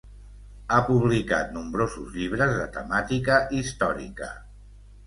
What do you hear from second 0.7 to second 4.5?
publicat nombrosos llibres de temàtica històrica.